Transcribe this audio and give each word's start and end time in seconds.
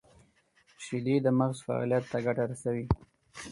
•شیدې 0.83 1.15
د 1.21 1.27
مغز 1.39 1.57
فعالیت 1.65 2.03
ته 2.11 2.17
ګټه 2.25 2.43
رسوي. 2.51 2.85